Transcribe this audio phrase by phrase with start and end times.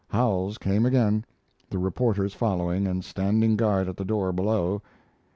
[0.07, 1.25] Howells came again,
[1.69, 4.81] the reporters following and standing guard at the door below.